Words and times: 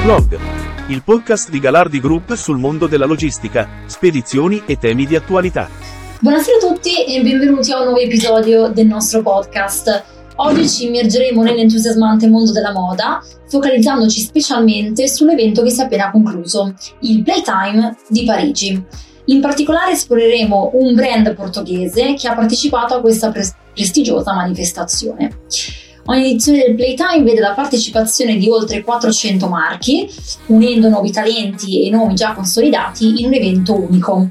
Motoblog, 0.00 0.38
il 0.88 1.02
podcast 1.02 1.50
di 1.50 1.60
Galardi 1.60 2.00
Group 2.00 2.32
sul 2.32 2.56
mondo 2.56 2.86
della 2.86 3.04
logistica, 3.04 3.68
spedizioni 3.84 4.62
e 4.64 4.78
temi 4.78 5.04
di 5.04 5.14
attualità. 5.14 5.68
Buonasera 6.20 6.56
a 6.56 6.72
tutti 6.72 7.04
e 7.04 7.20
benvenuti 7.20 7.70
a 7.70 7.80
un 7.80 7.84
nuovo 7.84 7.98
episodio 7.98 8.68
del 8.68 8.86
nostro 8.86 9.20
podcast. 9.20 10.04
Oggi 10.36 10.66
ci 10.70 10.86
immergeremo 10.86 11.42
nell'entusiasmante 11.42 12.28
mondo 12.28 12.50
della 12.50 12.72
moda, 12.72 13.22
focalizzandoci 13.46 14.20
specialmente 14.20 15.06
sull'evento 15.06 15.62
che 15.62 15.70
si 15.70 15.82
è 15.82 15.84
appena 15.84 16.10
concluso, 16.10 16.72
il 17.00 17.22
Playtime 17.22 17.96
di 18.08 18.24
Parigi. 18.24 18.82
In 19.26 19.40
particolare 19.42 19.92
esploreremo 19.92 20.70
un 20.74 20.94
brand 20.94 21.34
portoghese 21.34 22.14
che 22.14 22.26
ha 22.26 22.34
partecipato 22.34 22.94
a 22.94 23.00
questa 23.00 23.30
pre- 23.30 23.52
prestigiosa 23.74 24.32
manifestazione. 24.32 25.42
Ogni 26.06 26.30
edizione 26.30 26.64
del 26.64 26.74
Playtime 26.74 27.22
vede 27.22 27.40
la 27.40 27.52
partecipazione 27.52 28.36
di 28.36 28.48
oltre 28.48 28.82
400 28.82 29.48
marchi, 29.48 30.08
unendo 30.46 30.88
nuovi 30.88 31.12
talenti 31.12 31.86
e 31.86 31.90
nomi 31.90 32.14
già 32.14 32.32
consolidati 32.32 33.20
in 33.20 33.26
un 33.26 33.34
evento 33.34 33.78
unico. 33.78 34.26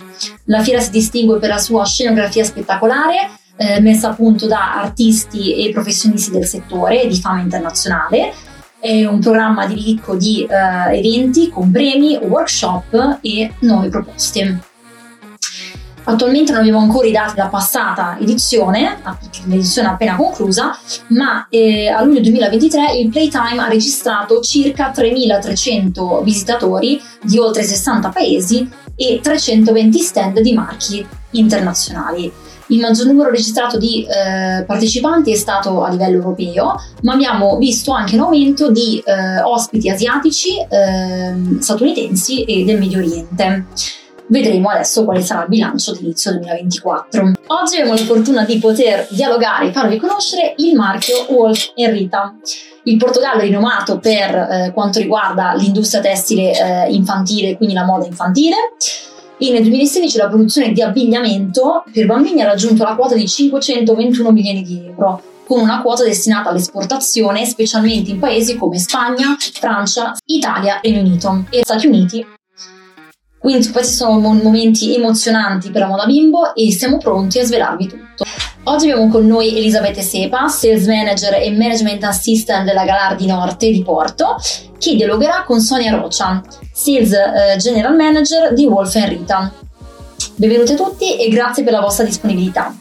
La 0.45 0.61
fiera 0.61 0.79
si 0.81 0.89
distingue 0.91 1.37
per 1.37 1.49
la 1.49 1.57
sua 1.57 1.85
scenografia 1.85 2.43
spettacolare, 2.43 3.29
eh, 3.55 3.79
messa 3.81 4.09
a 4.09 4.13
punto 4.13 4.47
da 4.47 4.81
artisti 4.81 5.65
e 5.65 5.71
professionisti 5.71 6.31
del 6.31 6.45
settore 6.45 7.07
di 7.07 7.19
fama 7.19 7.41
internazionale. 7.41 8.33
È 8.79 9.05
un 9.05 9.19
programma 9.19 9.67
di 9.67 9.75
ricco 9.75 10.15
di 10.15 10.45
eh, 10.45 10.97
eventi 10.97 11.49
con 11.49 11.69
premi, 11.69 12.15
workshop 12.15 13.19
e 13.21 13.53
nuove 13.59 13.89
proposte. 13.89 14.68
Attualmente 16.09 16.51
non 16.51 16.61
abbiamo 16.61 16.79
ancora 16.79 17.05
i 17.05 17.11
dati 17.11 17.35
della 17.35 17.49
passata 17.49 18.17
edizione, 18.19 18.97
l'edizione 19.45 19.89
appena 19.89 20.15
conclusa, 20.15 20.75
ma 21.09 21.45
eh, 21.49 21.87
a 21.87 22.01
luglio 22.01 22.19
2023 22.21 22.97
il 22.97 23.09
Playtime 23.09 23.61
ha 23.61 23.67
registrato 23.67 24.39
circa 24.39 24.91
3.300 24.91 26.23
visitatori 26.23 26.99
di 27.21 27.37
oltre 27.37 27.61
60 27.61 28.09
paesi 28.09 28.67
e 28.95 29.19
320 29.21 29.99
stand 29.99 30.39
di 30.39 30.53
marchi 30.53 31.05
internazionali. 31.31 32.31
Il 32.69 32.79
maggior 32.79 33.05
numero 33.05 33.29
registrato 33.29 33.77
di 33.77 34.03
eh, 34.03 34.63
partecipanti 34.63 35.31
è 35.31 35.35
stato 35.35 35.83
a 35.83 35.91
livello 35.91 36.17
europeo, 36.17 36.73
ma 37.03 37.13
abbiamo 37.13 37.57
visto 37.57 37.91
anche 37.91 38.15
un 38.15 38.21
aumento 38.21 38.71
di 38.71 38.99
eh, 39.05 39.41
ospiti 39.41 39.91
asiatici, 39.91 40.57
ehm, 40.67 41.59
statunitensi 41.59 42.45
e 42.45 42.63
del 42.65 42.79
Medio 42.79 42.97
Oriente. 42.97 43.65
Vedremo 44.31 44.69
adesso 44.69 45.05
quale 45.05 45.21
sarà 45.21 45.41
il 45.41 45.47
bilancio 45.47 45.91
d'inizio 45.91 46.31
2024. 46.33 47.31
Oggi 47.47 47.75
abbiamo 47.77 47.97
la 47.97 48.05
fortuna 48.05 48.45
di 48.45 48.59
poter 48.59 49.07
dialogare 49.09 49.67
e 49.67 49.71
farvi 49.71 49.97
conoscere 49.97 50.53
il 50.57 50.75
marchio 50.75 51.25
Wolf 51.29 51.71
Rita. 51.73 52.35
Il 52.83 52.97
Portogallo 52.97 53.41
è 53.41 53.45
rinomato 53.45 53.97
per 53.97 54.35
eh, 54.35 54.71
quanto 54.71 54.99
riguarda 54.99 55.53
l'industria 55.55 56.01
tessile 56.01 56.51
eh, 56.51 56.93
infantile, 56.93 57.57
quindi 57.57 57.73
la 57.73 57.85
moda 57.85 58.05
infantile. 58.05 58.55
E 59.39 59.51
nel 59.51 59.63
2016 59.63 60.17
la 60.17 60.27
produzione 60.27 60.73
di 60.73 60.81
abbigliamento 60.83 61.83
per 61.91 62.05
bambini 62.05 62.41
ha 62.41 62.45
raggiunto 62.45 62.83
la 62.83 62.93
quota 62.93 63.15
di 63.15 63.27
521 63.27 64.31
milioni 64.31 64.61
di 64.61 64.85
euro, 64.85 65.23
con 65.47 65.59
una 65.59 65.81
quota 65.81 66.03
destinata 66.03 66.49
all'esportazione, 66.49 67.45
specialmente 67.45 68.11
in 68.11 68.19
paesi 68.19 68.57
come 68.57 68.77
Spagna, 68.77 69.35
Francia, 69.39 70.15
Italia, 70.25 70.79
Regno 70.83 70.99
Unito 70.99 71.45
e 71.49 71.61
Stati 71.63 71.87
Uniti 71.87 72.37
quindi 73.39 73.69
questi 73.71 73.95
sono 73.95 74.19
momenti 74.19 74.93
emozionanti 74.93 75.71
per 75.71 75.81
la 75.81 75.87
moda 75.87 76.05
bimbo 76.05 76.53
e 76.53 76.71
siamo 76.71 76.97
pronti 76.97 77.39
a 77.39 77.45
svelarvi 77.45 77.87
tutto. 77.87 78.25
Oggi 78.63 78.91
abbiamo 78.91 79.09
con 79.09 79.25
noi 79.25 79.57
Elisabetta 79.57 80.01
Sepa, 80.01 80.47
Sales 80.49 80.85
Manager 80.85 81.35
e 81.35 81.49
Management 81.49 82.03
Assistant 82.03 82.65
della 82.65 82.83
Galardi 82.83 83.25
Norte 83.25 83.71
di 83.71 83.81
Porto, 83.81 84.35
che 84.77 84.95
dialogherà 84.95 85.43
con 85.45 85.61
Sonia 85.61 85.95
Rocia, 85.95 86.43
Sales 86.71 87.13
eh, 87.13 87.55
General 87.57 87.95
Manager 87.95 88.53
di 88.53 88.65
Wolf 88.65 88.93
Rita. 88.93 89.51
Benvenuti 90.35 90.73
a 90.73 90.75
tutti 90.75 91.17
e 91.17 91.29
grazie 91.29 91.63
per 91.63 91.73
la 91.73 91.79
vostra 91.79 92.03
disponibilità. 92.03 92.75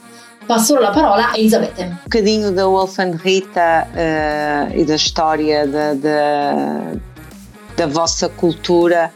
Passo 0.44 0.78
la 0.78 0.90
parola 0.90 1.30
a 1.30 1.36
Elisabetta. 1.36 1.82
Um 1.82 1.98
bocadinho 2.02 2.50
da 2.50 2.66
Wolf 2.66 2.96
Rita 3.22 3.86
uh, 3.92 4.72
e 4.72 4.84
da 4.84 4.94
história 4.94 5.66
da, 5.66 5.94
da, 5.94 6.90
da 7.75 7.86
vossa 7.86 8.28
cultura 8.28 9.12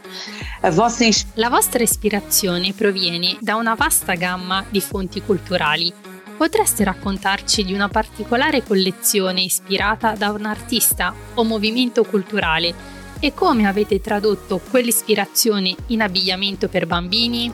la 0.63 1.49
vostra 1.49 1.83
ispirazione 1.83 2.71
proviene 2.71 3.35
da 3.41 3.57
una 3.57 3.75
vasta 3.75 4.13
gamma 4.13 4.63
di 4.69 4.79
fonti 4.79 5.21
culturali. 5.21 5.91
Potreste 6.37 6.85
raccontarci 6.85 7.65
di 7.65 7.73
una 7.73 7.89
particolare 7.89 8.63
collezione 8.63 9.41
ispirata 9.41 10.15
da 10.15 10.31
un 10.31 10.45
artista 10.45 11.13
o 11.33 11.43
movimento 11.43 12.05
culturale 12.05 12.73
e 13.19 13.33
come 13.33 13.67
avete 13.67 13.99
tradotto 13.99 14.61
quell'ispirazione 14.71 15.75
in 15.87 16.01
abbigliamento 16.01 16.69
per 16.69 16.87
bambini? 16.87 17.51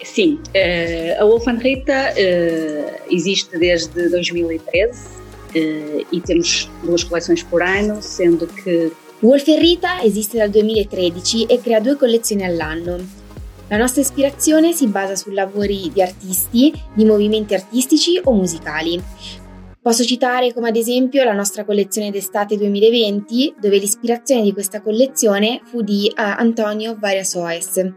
Sim, 0.00 0.40
eh, 0.52 1.16
a 1.18 1.24
Wolf 1.24 1.46
Rita 1.46 2.12
eh, 2.12 3.02
esiste 3.08 3.58
desde 3.58 4.08
2013 4.08 5.00
eh, 5.52 6.06
e 6.12 6.20
temos 6.20 6.70
duas 6.84 7.02
coleções 7.02 7.42
por 7.42 7.60
ano, 7.60 8.00
sendo 8.00 8.46
que 8.46 8.92
Wolf 9.20 9.46
Rita 9.46 10.02
esiste 10.02 10.36
dal 10.36 10.50
2013 10.50 11.44
e 11.44 11.58
crea 11.58 11.80
due 11.80 11.96
collezioni 11.96 12.44
all'anno. 12.44 12.98
La 13.68 13.78
nostra 13.78 14.02
ispirazione 14.02 14.72
si 14.72 14.88
basa 14.88 15.16
su 15.16 15.30
lavori 15.30 15.90
di 15.90 16.02
artisti, 16.02 16.70
di 16.92 17.06
movimenti 17.06 17.54
artistici 17.54 18.20
o 18.22 18.32
musicali. 18.34 19.02
Posso 19.80 20.04
citare 20.04 20.52
come 20.52 20.68
ad 20.68 20.76
esempio 20.76 21.24
la 21.24 21.32
nostra 21.32 21.64
collezione 21.64 22.10
d'estate 22.10 22.58
2020, 22.58 23.54
dove 23.58 23.78
l'ispirazione 23.78 24.42
di 24.42 24.52
questa 24.52 24.82
collezione 24.82 25.62
fu 25.64 25.80
di 25.80 26.12
Antonio 26.14 26.94
Variasoes, 26.98 27.90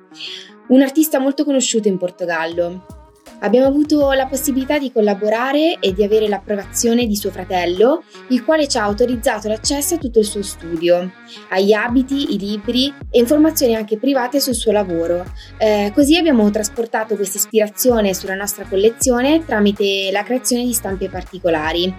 un 0.69 0.81
artista 0.81 1.19
molto 1.19 1.44
conosciuto 1.44 1.90
in 1.90 1.97
Portogallo. 1.97 2.98
Abbiamo 3.41 3.67
avuto 3.67 4.11
la 4.11 4.27
possibilità 4.27 4.77
di 4.77 4.91
collaborare 4.91 5.77
e 5.79 5.94
di 5.94 6.03
avere 6.03 6.27
l'approvazione 6.27 7.07
di 7.07 7.16
suo 7.16 7.31
fratello, 7.31 8.03
il 8.29 8.44
quale 8.44 8.67
ci 8.67 8.77
ha 8.77 8.83
autorizzato 8.83 9.47
l'accesso 9.47 9.95
a 9.95 9.97
tutto 9.97 10.19
il 10.19 10.25
suo 10.25 10.41
studio, 10.41 11.09
agli 11.49 11.72
abiti, 11.72 12.33
i 12.33 12.38
libri 12.38 12.94
e 13.09 13.19
informazioni 13.19 13.75
anche 13.75 13.97
private 13.97 14.41
sul 14.41 14.55
suo 14.55 14.73
lavoro. 14.73 15.25
Eh, 15.57 15.91
così 15.95 16.17
abbiamo 16.17 16.49
trasportato 16.49 17.16
questa 17.16 17.38
ispirazione 17.38 18.13
sulla 18.13 18.35
nostra 18.35 18.66
collezione 18.66 19.45
tramite 19.45 20.09
la 20.11 20.23
creazione 20.23 20.66
di 20.66 20.73
stampe 20.73 21.07
particolari, 21.07 21.95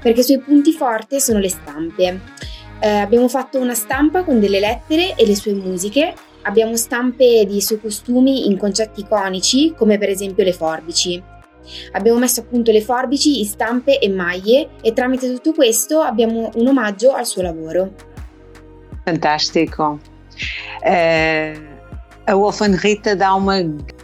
perché 0.00 0.20
i 0.20 0.24
suoi 0.24 0.40
punti 0.40 0.72
forti 0.72 1.20
sono 1.20 1.38
le 1.40 1.50
stampe. 1.50 2.20
Eh, 2.80 2.88
abbiamo 2.88 3.28
fatto 3.28 3.58
una 3.58 3.74
stampa 3.74 4.24
con 4.24 4.40
delle 4.40 4.60
lettere 4.60 5.14
e 5.14 5.26
le 5.26 5.36
sue 5.36 5.52
musiche 5.52 6.14
Abbiamo 6.42 6.76
stampe 6.76 7.44
di 7.46 7.60
suoi 7.60 7.80
costumi 7.80 8.46
in 8.46 8.56
concetti 8.56 9.00
iconici, 9.00 9.74
come 9.76 9.98
per 9.98 10.08
esempio 10.08 10.44
le 10.44 10.52
forbici. 10.52 11.22
Abbiamo 11.92 12.18
messo 12.18 12.40
appunto 12.40 12.72
le 12.72 12.80
forbici 12.80 13.40
in 13.40 13.46
stampe 13.46 13.98
e 13.98 14.08
maglie 14.08 14.70
e 14.80 14.92
tramite 14.92 15.32
tutto 15.32 15.52
questo 15.52 16.00
abbiamo 16.00 16.50
un 16.54 16.66
omaggio 16.66 17.12
al 17.12 17.26
suo 17.26 17.42
lavoro. 17.42 17.92
Fantastico. 19.04 19.98
Eh, 20.82 21.70
a 22.24 22.36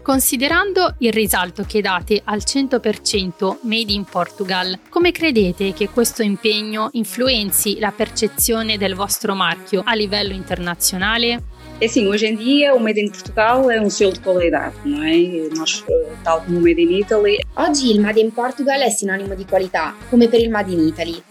Considerando 0.02 0.94
il 0.98 1.12
risalto 1.12 1.64
che 1.64 1.80
date 1.80 2.20
al 2.24 2.38
100% 2.38 3.58
Made 3.62 3.92
in 3.92 4.04
Portugal, 4.04 4.78
come 4.88 5.12
credete 5.12 5.72
che 5.72 5.88
questo 5.88 6.22
impegno 6.22 6.88
influenzi 6.92 7.78
la 7.78 7.92
percezione 7.92 8.78
del 8.78 8.94
vostro 8.94 9.34
marchio 9.34 9.82
a 9.84 9.94
livello 9.94 10.32
internazionale? 10.32 11.42
É 11.78 11.84
assim, 11.84 12.08
hoje 12.08 12.24
em 12.24 12.34
dia 12.34 12.74
o 12.74 12.80
Made 12.80 12.98
in 12.98 13.10
Portugal 13.10 13.70
é 13.70 13.78
um 13.78 13.90
selo 13.90 14.10
de 14.10 14.20
qualidade, 14.20 14.74
não 14.82 15.04
é? 15.04 15.14
Nós, 15.54 15.84
tal 16.24 16.42
come 16.42 16.56
o 16.56 16.60
Made 16.62 16.80
in 16.80 16.90
Italy. 16.90 17.38
Oggi 17.54 17.90
il 17.90 18.00
Made 18.00 18.18
in 18.18 18.32
Portugal 18.32 18.80
è 18.80 18.88
sinonimo 18.88 19.34
di 19.34 19.44
qualità, 19.44 19.94
come 20.08 20.26
per 20.26 20.40
il 20.40 20.48
Made 20.48 20.72
in 20.72 20.80
Italy. 20.80 21.22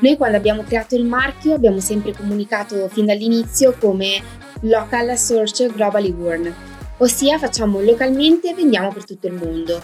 Noi 0.00 0.16
quando 0.16 0.36
abbiamo 0.36 0.64
creato 0.64 0.96
il 0.96 1.04
marchio 1.04 1.54
abbiamo 1.54 1.78
sempre 1.78 2.12
comunicato 2.12 2.88
fin 2.88 3.06
dall'inizio 3.06 3.76
come 3.78 4.20
Local 4.62 5.16
Search 5.16 5.72
Globally 5.72 6.10
Worn, 6.10 6.52
ossia 6.98 7.38
facciamo 7.38 7.80
localmente 7.80 8.50
e 8.50 8.54
vendiamo 8.54 8.90
per 8.92 9.04
tutto 9.04 9.28
il 9.28 9.34
mondo. 9.34 9.80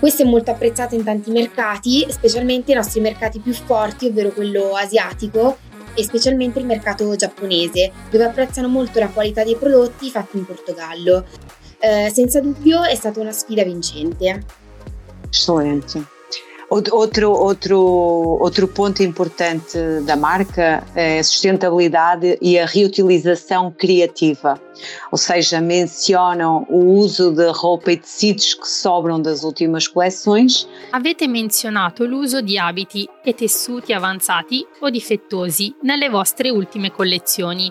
Questo 0.00 0.22
è 0.22 0.26
molto 0.26 0.50
apprezzato 0.50 0.96
in 0.96 1.04
tanti 1.04 1.30
mercati, 1.30 2.04
specialmente 2.08 2.72
i 2.72 2.74
nostri 2.74 3.00
mercati 3.00 3.38
più 3.38 3.52
forti, 3.52 4.06
ovvero 4.06 4.30
quello 4.30 4.74
asiatico 4.74 5.56
e 5.94 6.02
specialmente 6.02 6.58
il 6.58 6.66
mercato 6.66 7.14
giapponese, 7.16 7.92
dove 8.10 8.24
apprezzano 8.24 8.68
molto 8.68 8.98
la 8.98 9.08
qualità 9.08 9.44
dei 9.44 9.56
prodotti 9.56 10.10
fatti 10.10 10.38
in 10.38 10.46
Portogallo. 10.46 11.24
Eh, 11.78 12.10
senza 12.12 12.40
dubbio 12.40 12.82
è 12.84 12.94
stata 12.94 13.20
una 13.20 13.32
sfida 13.32 13.64
vincente. 13.64 14.44
Eccellente. 15.26 16.20
Outro, 16.72 17.30
outro, 17.32 17.78
outro 18.40 18.66
ponto 18.66 19.02
importante 19.02 19.76
da 20.06 20.16
marca 20.16 20.82
é 20.94 21.18
a 21.18 21.22
sustentabilidade 21.22 22.38
e 22.40 22.58
a 22.58 22.64
reutilização 22.64 23.70
criativa, 23.70 24.58
ou 25.10 25.18
seja, 25.18 25.60
mencionam 25.60 26.66
o 26.70 26.96
uso 26.96 27.30
de 27.30 27.46
roupa 27.50 27.92
e 27.92 27.98
tecidos 27.98 28.54
que 28.54 28.66
sobram 28.66 29.20
das 29.20 29.42
últimas 29.42 29.86
coleções. 29.86 30.66
Avete 30.92 31.28
menzionato 31.28 32.06
l'uso 32.06 32.40
di 32.40 32.56
abiti 32.56 33.06
e 33.22 33.34
tessuti 33.34 33.92
avanzati 33.92 34.66
o 34.80 34.88
difettosi 34.88 35.74
nelle 35.82 36.08
vostre 36.08 36.48
ultime 36.48 36.90
collezioni. 36.90 37.70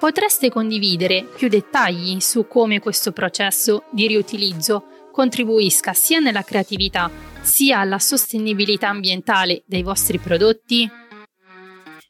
Potreste 0.00 0.50
condividere 0.50 1.26
più 1.36 1.48
dettagli 1.48 2.18
su 2.20 2.46
come 2.48 2.80
questo 2.80 3.12
processo 3.12 3.82
di 3.90 4.06
riutilizzo 4.06 4.84
contribuisca 5.14 5.92
sia 5.92 6.18
nella 6.18 6.42
creatività 6.42 7.08
sia 7.40 7.78
alla 7.78 8.00
sostenibilità 8.00 8.88
ambientale 8.88 9.62
dei 9.64 9.84
vostri 9.84 10.18
prodotti? 10.18 10.90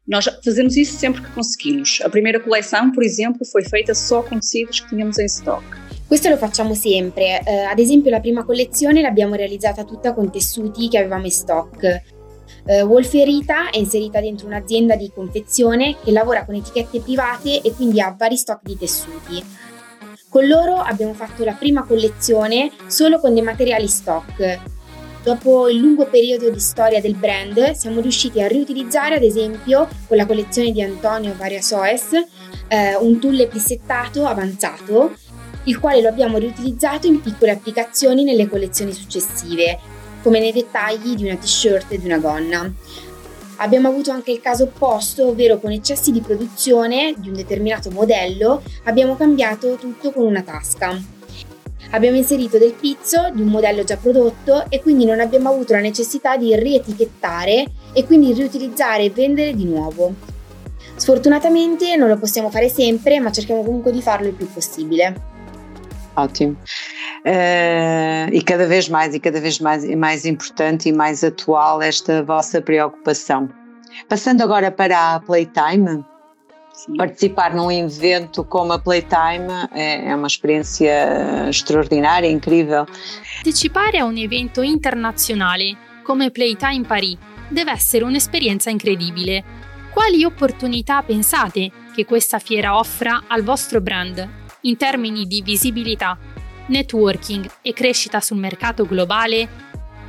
Nós 0.07 0.25
fazemos 0.43 0.77
isso 0.77 0.99
sempre 0.99 1.23
que 1.23 1.31
conseguimos. 1.33 2.01
A 2.03 2.09
primeira 2.09 2.41
coleção, 2.41 2.91
por 2.93 3.03
exemplo, 3.03 3.45
foi 3.47 3.63
feita 3.65 3.95
só 3.95 4.23
com 4.23 4.39
tecidos 4.39 4.81
que 4.81 4.89
tínhamos 4.89 5.19
em 5.19 5.27
stock. 5.27 5.65
Questo 6.07 6.29
lo 6.29 6.37
facciamo 6.37 6.75
sempre, 6.75 7.43
eh, 7.43 7.65
ad 7.65 7.79
esempio 7.79 8.11
la 8.11 8.21
prima 8.21 8.45
collezione 8.45 9.01
l'abbiamo 9.01 9.35
realizzata 9.35 9.85
tutta 9.85 10.13
con 10.13 10.31
tessuti 10.31 10.89
che 10.89 10.99
avevamo 10.99 11.25
in 11.25 11.31
stock. 11.31 12.03
Eh, 12.67 12.83
Wolf 12.83 13.13
e 13.15 13.25
Rita 13.25 13.71
è 13.71 13.79
inserita 13.79 14.21
dentro 14.21 14.47
un'azienda 14.47 14.97
di 14.97 15.11
confezione 15.15 15.97
che 16.03 16.11
lavora 16.11 16.45
con 16.45 16.55
etichette 16.55 17.01
private 17.01 17.63
e 17.63 17.73
quindi 17.73 18.01
ha 18.01 18.15
vari 18.17 18.37
stock 18.37 18.63
di 18.63 18.77
tessuti. 18.77 19.43
Con 20.35 20.49
loro 20.49 20.79
abbiamo 20.79 21.15
fatto 21.15 21.45
la 21.45 21.53
prima 21.53 21.85
collezione 21.85 22.73
solo 22.89 23.21
con 23.21 23.35
dei 23.35 23.43
materiali 23.45 23.87
stock. 23.87 24.59
Dopo 25.23 25.69
il 25.69 25.77
lungo 25.77 26.07
periodo 26.07 26.51
di 26.51 26.59
storia 26.59 27.01
del 27.01 27.15
brand 27.15 27.71
siamo 27.71 28.01
riusciti 28.01 28.43
a 28.43 28.49
riutilizzare 28.49 29.15
ad 29.15 29.23
esempio 29.23 29.89
con 30.09 30.17
la 30.17 30.27
collezione 30.27 30.73
di 30.73 30.83
Antonio 30.83 31.37
Varia 31.39 31.63
Soes 31.63 32.15
eh, 32.67 32.97
un 32.97 33.21
tulle 33.21 33.47
plissettato 33.47 34.27
avanzato 34.27 35.15
il 35.67 35.79
quale 35.79 36.01
lo 36.01 36.09
abbiamo 36.09 36.39
riutilizzato 36.39 37.07
in 37.07 37.21
piccole 37.21 37.53
applicazioni 37.53 38.25
nelle 38.25 38.49
collezioni 38.49 38.93
successive, 38.93 39.79
come 40.21 40.41
nei 40.41 40.51
dettagli 40.51 41.15
di 41.15 41.27
una 41.27 41.37
t-shirt 41.37 41.93
e 41.93 41.99
di 42.01 42.07
una 42.07 42.19
gonna. 42.19 42.73
Abbiamo 43.57 43.89
avuto 43.89 44.11
anche 44.11 44.33
il 44.33 44.41
caso 44.41 44.65
opposto, 44.65 45.29
ovvero 45.29 45.59
con 45.59 45.71
eccessi 45.71 46.11
di 46.11 46.21
produzione 46.21 47.15
di 47.17 47.29
un 47.29 47.35
determinato 47.35 47.91
modello 47.91 48.63
abbiamo 48.85 49.17
cambiato 49.17 49.77
tutto 49.77 50.11
con 50.11 50.25
una 50.25 50.43
tasca. 50.43 51.01
Abbiamo 51.91 52.17
inserito 52.17 52.59
del 52.59 52.73
pizzo 52.73 53.31
di 53.33 53.43
un 53.43 53.49
modello 53.49 53.85
già 53.85 53.97
prodotto 53.97 54.65
e 54.69 54.81
quindi 54.81 55.05
non 55.05 55.21
abbiamo 55.21 55.51
avuto 55.51 55.75
la 55.75 55.81
necessità 55.81 56.37
di 56.37 56.57
rietichettare 56.57 57.67
e 57.93 58.05
quindi 58.05 58.33
riutilizzare 58.33 59.05
e 59.05 59.11
vendere 59.11 59.55
di 59.55 59.65
nuovo. 59.65 60.13
Sfortunatamente 60.97 61.95
non 61.95 62.09
lo 62.09 62.17
possiamo 62.17 62.51
fare 62.51 62.69
sempre, 62.69 63.21
ma 63.21 63.31
cerchiamo 63.31 63.63
comunque 63.63 63.93
di 63.93 64.03
farlo 64.03 64.27
il 64.27 64.35
più 64.35 64.51
possibile. 64.53 65.34
Ótimo. 66.17 66.57
Uh, 67.25 68.31
e 68.33 68.43
cada 68.43 68.67
vez 68.67 68.89
mais, 68.89 69.15
e 69.15 69.21
cada 69.21 69.41
vez 69.41 69.59
mais, 69.59 69.85
mais 69.97 70.25
importante 70.25 70.89
e 70.89 70.93
mais 70.93 71.25
atual 71.25 71.83
esta 71.83 72.23
vossa 72.23 72.61
preocupação. 72.61 73.49
Passando 74.09 74.43
agora 74.43 74.71
para 74.71 75.15
a 75.15 75.21
Playtime, 75.21 76.05
Sim. 76.73 76.97
participar 76.97 77.55
num 77.55 77.71
evento 77.71 78.45
como 78.45 78.73
a 78.73 78.79
Playtime 78.79 79.49
é, 79.73 80.09
é 80.09 80.15
uma 80.15 80.27
experiência 80.27 81.49
extraordinária, 81.49 82.29
incrível. 82.29 82.87
Partecipare 83.43 83.99
a 83.99 84.05
un 84.05 84.17
evento 84.17 84.63
internazionale 84.63 85.77
come 86.05 86.31
Playtime 86.31 86.85
Paris 86.87 87.17
deve 87.49 87.71
essere 87.71 88.05
un'esperienza 88.05 88.71
incredibile. 88.71 89.63
Quali 89.93 90.25
opportunità 90.25 91.03
pensate 91.03 91.71
che 91.95 92.05
questa 92.05 92.39
fiera 92.39 92.77
offra 92.77 93.25
al 93.29 93.43
vostro 93.43 93.81
brand 93.81 94.44
in 94.67 94.77
termini 94.77 95.27
di 95.27 95.43
visibilità, 95.43 96.19
networking 96.67 97.49
e 97.63 97.73
crescita 97.73 98.21
sul 98.21 98.39
mercato 98.39 98.87
globale? 98.87 99.63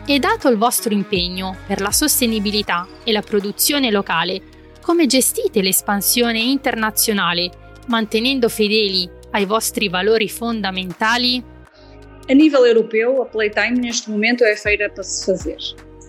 E 0.06 0.19
dato 0.19 0.50
il 0.50 0.57
vostro 0.57 0.94
impegno 0.94 1.57
per 1.66 1.81
la 1.81 1.92
sostenibilità 1.92 2.88
e 3.04 3.12
la 3.12 3.22
produzione 3.22 3.90
locale, 3.92 4.42
come 4.81 5.07
gestite 5.07 5.62
l'espansione 5.62 6.40
internazionale, 6.40 7.50
mantenendo 7.88 8.50
fedeli 8.50 9.10
ai 9.31 9.46
vostri 9.46 9.90
valori 9.90 10.30
fondamentali? 10.30 11.44
A 12.28 12.34
nível 12.34 12.66
europeu, 12.66 13.22
a 13.22 13.25
Playtime 13.25 13.80
neste 13.80 14.10
momento 14.10 14.44
é 14.44 14.54
a 14.54 14.56
feira 14.56 14.90
para 14.90 15.04
se 15.04 15.25
fazer. 15.25 15.58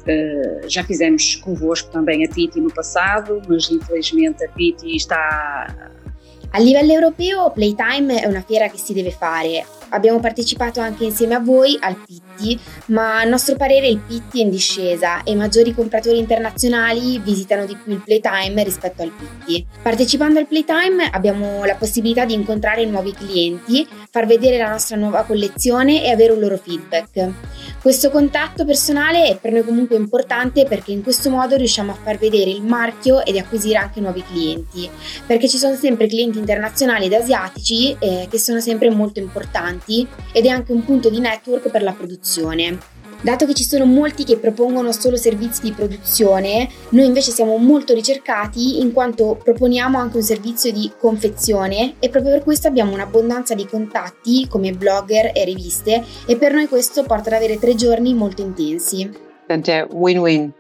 Uh, 0.07 0.69
já 0.69 0.85
fizemos 0.85 1.35
convosco 1.37 1.91
também 1.91 2.25
a 2.25 2.29
Piti 2.29 2.61
no 2.61 2.73
passado, 2.73 3.43
mas 3.49 3.69
infelizmente 3.71 4.45
a 4.45 4.49
Piti 4.51 4.95
está 4.95 5.91
A 6.51 6.59
livello 6.59 6.93
europeo 6.93 7.51
Playtime 7.51 8.23
è 8.23 8.27
una 8.27 8.43
fiera 8.47 8.69
che 8.69 8.79
si 8.79 8.95
deve 8.95 9.11
fare. 9.11 9.65
Abbiamo 9.91 10.19
partecipato 10.21 10.81
anche 10.81 11.05
insieme 11.05 11.35
a 11.35 11.41
voi 11.41 11.77
al 11.81 11.97
Pitti, 12.05 12.59
ma 12.87 13.21
a 13.21 13.25
nostro 13.25 13.57
parere 13.57 13.87
il 13.87 14.01
Pitti 14.01 14.41
è 14.41 14.43
in 14.43 14.51
discesa 14.51 15.23
e 15.23 15.33
i 15.33 15.37
maggiori 15.37 15.73
compratori 15.75 16.19
internazionali 16.19 17.19
visitano 17.21 17.67
di 17.67 17.77
più 17.77 17.93
il 17.93 18.03
Playtime 18.03 18.65
rispetto 18.65 19.03
al 19.03 19.13
Pitti. 19.13 19.65
Partecipando 19.83 20.39
al 20.39 20.49
Playtime 20.49 21.09
abbiamo 21.11 21.65
la 21.65 21.77
possibilità 21.77 22.25
di 22.25 22.35
incontrare 22.35 22.85
nuovi 22.85 23.13
clienti, 23.13 23.87
far 24.11 24.27
vedere 24.27 24.59
la 24.59 24.71
nostra 24.71 24.97
nuova 24.97 25.23
collezione 25.23 26.05
e 26.05 26.11
avere 26.11 26.33
un 26.33 26.41
loro 26.41 26.57
feedback. 26.57 27.31
Questo 27.81 28.11
contatto 28.11 28.65
personale 28.65 29.29
è 29.29 29.37
per 29.37 29.53
noi 29.53 29.65
comunque 29.65 29.95
importante 29.95 30.65
perché 30.65 30.91
in 30.91 31.05
questo 31.05 31.31
modo 31.31 31.55
riusciamo 31.57 31.93
a 31.93 31.99
far 32.03 32.19
vedere 32.19 32.51
il 32.51 32.63
marchio 32.63 33.25
ed 33.25 33.37
acquisire 33.37 33.79
anche 33.79 34.01
nuovi 34.01 34.25
clienti, 34.25 34.91
perché 35.25 35.49
ci 35.49 35.59
sono 35.59 35.77
sempre 35.77 36.09
clienti 36.09 36.41
internazionali 36.47 37.07
ed 37.07 37.13
asiatici 37.13 37.97
eh, 37.99 38.29
che 38.31 38.39
sono 38.39 38.61
sempre 38.61 38.89
molto 38.91 39.19
importanti 39.19 40.07
ed 40.33 40.47
è 40.47 40.49
anche 40.49 40.71
un 40.71 40.85
punto 40.85 41.11
di 41.11 41.19
network 41.19 41.69
per 41.71 41.83
la 41.83 41.93
produzione. 41.93 42.79
Dato 43.21 43.47
che 43.47 43.55
ci 43.55 43.65
sono 43.65 43.87
molti 43.87 44.25
che 44.25 44.37
propongono 44.37 44.93
solo 44.93 45.17
servizi 45.17 45.63
di 45.63 45.73
produzione, 45.73 46.69
noi 46.91 47.07
invece 47.07 47.33
siamo 47.33 47.57
molto 47.57 47.95
ricercati 47.95 48.81
in 48.81 48.93
quanto 48.93 49.41
proponiamo 49.43 49.99
anche 49.99 50.19
un 50.19 50.23
servizio 50.23 50.71
di 50.71 50.93
confezione 50.97 51.95
e 51.99 52.11
proprio 52.11 52.33
per 52.33 52.45
questo 52.45 52.69
abbiamo 52.69 52.93
un'abbondanza 52.93 53.55
di 53.55 53.67
contatti 53.67 54.47
come 54.49 54.73
blogger 54.73 55.33
e 55.35 55.45
riviste 55.45 56.05
e 56.27 56.37
per 56.37 56.53
noi 56.53 56.69
questo 56.69 57.03
porta 57.05 57.31
ad 57.31 57.37
avere 57.37 57.59
tre 57.59 57.75
giorni 57.75 58.15
molto 58.15 58.43
intensi. 58.43 59.09
Portanto 59.09 59.71
è 59.71 59.87
win-win. 59.91 60.53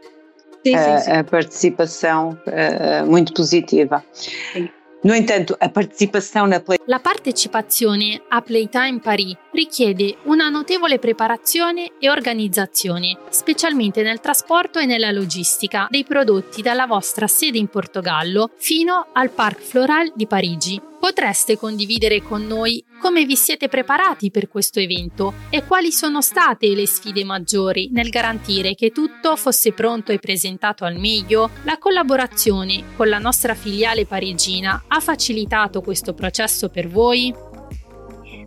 Sim, 0.64 0.78
sim, 0.78 0.98
sim. 0.98 1.12
A 1.12 1.22
participação 1.22 2.36
uh, 2.46 3.06
muito 3.06 3.32
positiva. 3.32 4.02
Sim. 4.12 4.68
No 5.06 5.14
entanto, 5.14 5.56
a 5.60 5.68
partecipação 5.68 6.48
na 6.48 6.58
Play... 6.58 6.80
La 6.88 6.98
partecipazione 6.98 8.20
a 8.28 8.42
Playtime 8.42 8.98
Paris 8.98 9.36
richiede 9.56 10.18
una 10.24 10.50
notevole 10.50 10.98
preparazione 10.98 11.92
e 11.98 12.10
organizzazione, 12.10 13.18
specialmente 13.30 14.02
nel 14.02 14.20
trasporto 14.20 14.78
e 14.78 14.84
nella 14.84 15.10
logistica 15.10 15.88
dei 15.90 16.04
prodotti 16.04 16.60
dalla 16.60 16.86
vostra 16.86 17.26
sede 17.26 17.56
in 17.56 17.68
Portogallo 17.68 18.50
fino 18.56 19.08
al 19.14 19.30
Parc 19.30 19.60
Floral 19.60 20.12
di 20.14 20.26
Parigi. 20.26 20.80
Potreste 20.98 21.56
condividere 21.56 22.20
con 22.22 22.46
noi 22.46 22.84
come 23.00 23.24
vi 23.24 23.36
siete 23.36 23.68
preparati 23.68 24.30
per 24.30 24.48
questo 24.48 24.80
evento 24.80 25.34
e 25.50 25.62
quali 25.64 25.92
sono 25.92 26.20
state 26.20 26.74
le 26.74 26.86
sfide 26.86 27.22
maggiori 27.22 27.90
nel 27.92 28.08
garantire 28.08 28.74
che 28.74 28.90
tutto 28.90 29.36
fosse 29.36 29.72
pronto 29.72 30.10
e 30.10 30.18
presentato 30.18 30.84
al 30.84 30.98
meglio? 30.98 31.50
La 31.64 31.78
collaborazione 31.78 32.82
con 32.96 33.08
la 33.08 33.18
nostra 33.18 33.54
filiale 33.54 34.06
parigina 34.06 34.84
ha 34.88 35.00
facilitato 35.00 35.80
questo 35.80 36.14
processo 36.14 36.70
per 36.70 36.88
voi? 36.88 37.32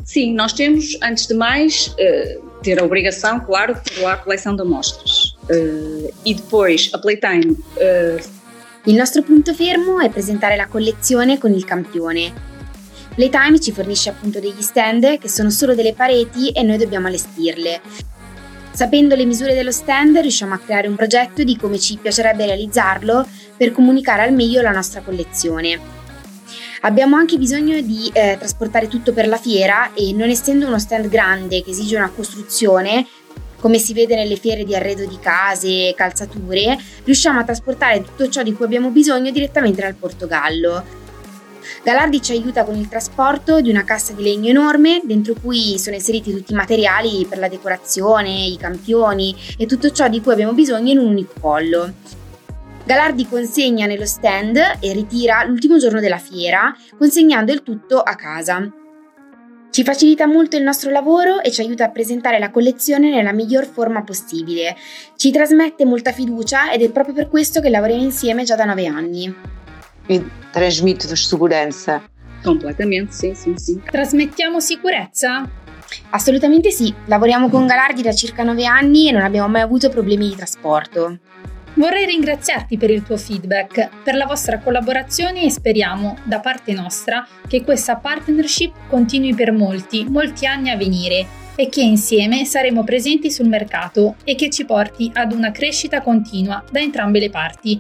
Sim, 0.04 0.34
nós 0.34 0.54
temos, 0.54 0.98
antes 1.02 1.28
de 1.28 1.34
mais, 1.34 1.88
uh, 1.88 2.42
ter 2.62 2.80
a 2.80 2.84
obrigação, 2.84 3.40
claro, 3.40 3.80
de 3.84 4.00
lá 4.02 4.14
a 4.14 4.18
coleção 4.18 4.56
de 4.56 4.62
amostras. 4.62 5.36
Uh, 5.50 6.12
e 6.26 6.34
depois, 6.34 6.90
a 6.94 6.98
Playtime. 6.98 7.52
Uh... 7.78 8.40
Il 8.86 8.96
nostro 8.96 9.22
punto 9.24 9.54
fermo 9.54 10.00
è 10.00 10.10
presentare 10.10 10.56
la 10.56 10.68
collezione 10.68 11.38
con 11.38 11.54
il 11.54 11.66
campione. 11.66 12.34
Playtime 13.14 13.60
ci 13.60 13.74
fornisce 13.74 14.10
appunto 14.10 14.40
degli 14.40 14.62
stand 14.62 15.20
che 15.20 15.28
sono 15.28 15.50
solo 15.50 15.76
delle 15.76 15.94
pareti 15.94 16.50
e 16.52 16.64
noi 16.64 16.78
dobbiamo 16.78 17.08
allestirle. 17.08 17.82
Sapendo 18.72 19.16
le 19.16 19.26
misure 19.26 19.54
dello 19.54 19.74
stand 19.74 20.18
riusciamo 20.18 20.54
a 20.54 20.60
creare 20.60 20.88
un 20.88 20.96
progetto 20.96 21.44
di 21.44 21.58
come 21.58 21.78
ci 21.78 21.98
piacerebbe 21.98 22.46
realizzarlo 22.46 23.28
per 23.58 23.74
comunicare 23.74 24.24
al 24.24 24.34
meglio 24.34 24.62
la 24.62 24.72
nostra 24.72 25.02
collezione. 25.02 25.99
Abbiamo 26.82 27.18
anche 27.18 27.38
bisogno 27.38 27.82
di 27.82 28.10
eh, 28.14 28.38
trasportare 28.40 28.88
tutto 28.88 29.12
per 29.12 29.28
la 29.28 29.38
fiera 29.38 29.94
e 29.94 30.14
non 30.14 30.30
essendo 30.30 30.66
uno 30.66 30.80
stand 30.80 31.10
grande 31.10 31.62
che 31.62 31.72
esige 31.72 31.98
una 31.98 32.10
costruzione, 32.10 33.06
come 33.60 33.78
si 33.78 33.94
vede 33.94 34.16
nelle 34.16 34.38
fiere 34.38 34.64
di 34.64 34.74
arredo 34.74 35.06
di 35.06 35.18
case 35.20 35.94
calzature, 35.94 36.78
riusciamo 37.04 37.40
a 37.40 37.44
trasportare 37.44 38.02
tutto 38.02 38.30
ciò 38.30 38.44
di 38.44 38.54
cui 38.54 38.64
abbiamo 38.64 38.92
bisogno 38.92 39.30
direttamente 39.30 39.82
dal 39.82 39.96
Portogallo. 39.96 40.98
Galardi 41.84 42.22
ci 42.22 42.32
aiuta 42.32 42.64
con 42.64 42.78
il 42.78 42.88
trasporto 42.88 43.60
di 43.60 43.70
una 43.70 43.84
cassa 43.84 44.14
di 44.14 44.24
legno 44.24 44.50
enorme 44.50 45.02
dentro 45.04 45.36
cui 45.40 45.78
sono 45.78 45.98
inseriti 45.98 46.34
tutti 46.34 46.54
i 46.54 46.56
materiali 46.56 47.26
per 47.28 47.40
la 47.40 47.50
decorazione, 47.50 48.46
i 48.46 48.58
campioni 48.58 49.36
e 49.58 49.66
tutto 49.66 49.92
ciò 49.92 50.08
di 50.08 50.22
cui 50.22 50.32
abbiamo 50.32 50.54
bisogno 50.54 50.92
in 50.92 50.98
un 50.98 51.08
unico 51.08 51.34
collo. 51.42 51.94
Galardi 52.90 53.28
consegna 53.28 53.86
nello 53.86 54.08
stand 54.08 54.58
e 54.80 54.94
ritira 54.94 55.44
l'ultimo 55.44 55.78
giorno 55.78 56.00
della 56.00 56.18
fiera, 56.18 56.76
consegnando 56.98 57.52
il 57.52 57.62
tutto 57.62 58.00
a 58.02 58.16
casa. 58.16 58.68
Ci 59.70 59.84
facilita 59.84 60.26
molto 60.26 60.58
il 60.58 60.64
nostro 60.64 60.90
lavoro 60.90 61.40
e 61.40 61.52
ci 61.52 61.62
aiuta 61.62 61.84
a 61.84 61.92
presentare 61.92 62.40
la 62.40 62.50
collezione 62.50 63.12
nella 63.12 63.32
miglior 63.32 63.68
forma 63.68 64.02
possibile. 64.02 64.76
Ci 65.16 65.30
trasmette 65.30 65.86
molta 65.86 66.12
fiducia 66.12 66.72
ed 66.72 66.82
è 66.82 66.90
proprio 66.90 67.14
per 67.14 67.28
questo 67.28 67.62
che 67.62 67.70
lavoriamo 67.70 68.02
insieme 68.02 68.44
già 68.44 68.56
da 68.56 68.66
nove 68.66 68.88
anni. 68.88 69.36
E 70.08 70.26
trasmette-vos 70.52 71.28
segurança 71.28 72.02
Completamente, 72.42 73.12
sim, 73.12 73.34
sim, 73.34 73.54
sim. 73.54 73.84
Trasmettiamo 73.84 74.60
sicurezza? 74.60 75.48
Assolutamente 76.10 76.72
sì, 76.72 76.92
lavoriamo 77.06 77.50
con 77.50 77.68
Galardi 77.68 78.02
da 78.02 78.14
circa 78.14 78.42
nove 78.42 78.66
anni 78.66 79.10
e 79.10 79.12
non 79.12 79.22
abbiamo 79.22 79.48
mai 79.48 79.62
avuto 79.62 79.90
problemi 79.90 80.30
di 80.30 80.36
trasporto. 80.36 81.20
Vorrei 81.80 82.06
ringraziarti 82.06 82.76
per 82.76 82.90
il 82.90 83.04
tuo 83.04 83.16
feedback, 83.16 84.02
per 84.04 84.14
la 84.16 84.26
vostra 84.26 84.60
collaborazione 84.60 85.44
e 85.44 85.50
speriamo, 85.50 86.18
da 86.26 86.42
parte 86.42 86.74
nostra, 86.74 87.26
che 87.48 87.64
questa 87.64 87.96
partnership 87.96 88.90
continui 88.90 89.34
per 89.34 89.54
molti, 89.54 90.04
molti 90.04 90.46
anni 90.46 90.72
a 90.72 90.76
venire 90.76 91.26
e 91.56 91.70
che 91.70 91.80
insieme 91.80 92.44
saremo 92.44 92.84
presenti 92.84 93.32
sul 93.32 93.48
mercato 93.48 94.16
e 94.26 94.36
che 94.36 94.50
ci 94.50 94.66
porti 94.66 95.10
ad 95.14 95.32
una 95.32 95.52
crescita 95.52 96.02
continua 96.02 96.62
da 96.70 96.82
entrambe 96.82 97.20
le 97.20 97.30
parti. 97.30 97.80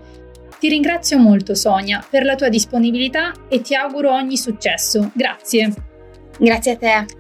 Ti 0.58 0.70
ringrazio 0.70 1.18
molto 1.18 1.54
Sonia 1.54 2.02
per 2.10 2.24
la 2.24 2.36
tua 2.36 2.48
disponibilità 2.48 3.34
e 3.50 3.60
ti 3.60 3.76
auguro 3.76 4.14
ogni 4.14 4.38
successo. 4.38 5.12
Grazie. 5.14 5.74
Grazie 6.40 6.72
a 6.72 6.78
te. 6.78 7.19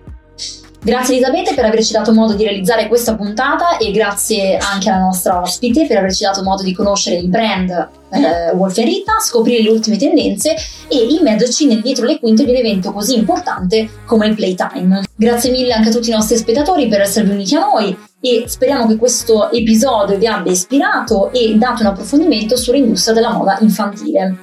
Grazie 0.81 1.15
Elisabetta 1.15 1.53
per 1.53 1.65
averci 1.65 1.91
dato 1.91 2.13
modo 2.13 2.33
di 2.33 2.43
realizzare 2.43 2.88
questa 2.88 3.13
puntata 3.13 3.77
e 3.77 3.91
grazie 3.91 4.57
anche 4.57 4.89
alla 4.89 5.01
nostra 5.01 5.41
ospite 5.41 5.86
per 5.86 5.98
averci 5.98 6.24
dato 6.24 6.41
modo 6.41 6.63
di 6.63 6.74
conoscere 6.74 7.17
il 7.17 7.27
brand 7.27 7.69
eh, 8.12 8.55
Wolf 8.55 8.77
Rita, 8.77 9.19
scoprire 9.19 9.62
le 9.62 9.69
ultime 9.69 9.98
tendenze 9.98 10.55
e 10.88 11.05
immergerci 11.09 11.65
nel 11.65 11.81
dietro 11.81 12.05
le 12.05 12.17
quinte 12.17 12.45
di 12.45 12.51
un 12.51 12.57
evento 12.57 12.93
così 12.93 13.17
importante 13.17 13.89
come 14.05 14.27
il 14.27 14.36
Playtime. 14.36 15.03
Grazie 15.15 15.51
mille 15.51 15.74
anche 15.74 15.89
a 15.89 15.91
tutti 15.91 16.09
i 16.09 16.13
nostri 16.13 16.38
spettatori 16.38 16.88
per 16.88 17.01
essere 17.01 17.25
venuti 17.25 17.55
a 17.55 17.59
noi 17.59 17.98
e 18.21 18.45
speriamo 18.48 18.88
che 18.88 18.95
questo 18.95 19.51
episodio 19.51 20.17
vi 20.17 20.27
abbia 20.27 20.51
ispirato 20.53 21.31
e 21.33 21.55
dato 21.55 21.81
un 21.81 21.88
approfondimento 21.88 22.55
sull'industria 22.55 23.13
della 23.13 23.33
moda 23.33 23.57
infantile. 23.59 24.38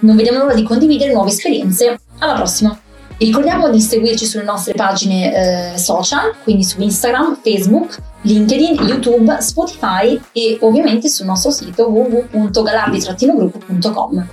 Non 0.00 0.16
vediamo 0.16 0.38
l'ora 0.38 0.54
di 0.54 0.64
condividere 0.64 1.12
nuove 1.12 1.30
esperienze. 1.30 2.00
Alla 2.18 2.34
prossima! 2.34 2.76
Ricordiamo 3.20 3.68
di 3.68 3.82
seguirci 3.82 4.24
sulle 4.24 4.44
nostre 4.44 4.72
pagine 4.72 5.74
eh, 5.74 5.76
social, 5.76 6.34
quindi 6.42 6.64
su 6.64 6.80
Instagram, 6.80 7.38
Facebook, 7.42 8.00
LinkedIn, 8.22 8.76
YouTube, 8.86 9.42
Spotify 9.42 10.18
e 10.32 10.56
ovviamente 10.62 11.10
sul 11.10 11.26
nostro 11.26 11.50
sito 11.50 11.90
www.galardi-gruppo.com. 11.90 14.26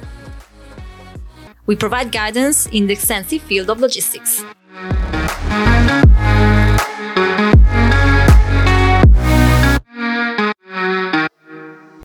We 1.65 1.75
provide 1.75 2.11
guidance 2.11 2.69
in 2.71 2.85
the 2.85 2.93
extensive 2.93 3.43
field 3.45 3.67
of 3.67 3.81
logistics. 3.81 4.41